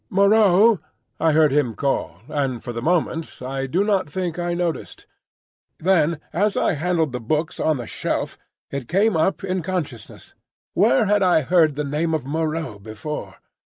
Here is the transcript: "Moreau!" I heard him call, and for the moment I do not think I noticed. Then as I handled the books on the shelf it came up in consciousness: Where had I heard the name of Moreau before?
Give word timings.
"Moreau!" 0.09 0.79
I 1.19 1.31
heard 1.31 1.51
him 1.51 1.75
call, 1.75 2.21
and 2.27 2.63
for 2.63 2.73
the 2.73 2.81
moment 2.81 3.39
I 3.39 3.67
do 3.67 3.83
not 3.83 4.09
think 4.09 4.39
I 4.39 4.55
noticed. 4.55 5.05
Then 5.77 6.19
as 6.33 6.57
I 6.57 6.73
handled 6.73 7.11
the 7.11 7.19
books 7.19 7.59
on 7.59 7.77
the 7.77 7.85
shelf 7.85 8.35
it 8.71 8.87
came 8.87 9.15
up 9.15 9.43
in 9.43 9.61
consciousness: 9.61 10.33
Where 10.73 11.05
had 11.05 11.21
I 11.21 11.41
heard 11.41 11.75
the 11.75 11.83
name 11.83 12.15
of 12.15 12.25
Moreau 12.25 12.79
before? 12.79 13.35